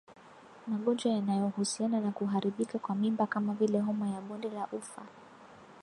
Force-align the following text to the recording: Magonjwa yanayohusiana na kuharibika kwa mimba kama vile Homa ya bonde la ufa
Magonjwa 0.67 1.11
yanayohusiana 1.11 1.99
na 1.99 2.11
kuharibika 2.11 2.79
kwa 2.79 2.95
mimba 2.95 3.27
kama 3.27 3.53
vile 3.53 3.79
Homa 3.79 4.09
ya 4.09 4.21
bonde 4.21 4.49
la 4.49 4.67
ufa 4.67 5.01